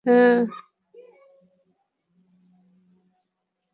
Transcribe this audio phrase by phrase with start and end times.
[0.05, 0.39] ওহ্, হ্যাঁঁ।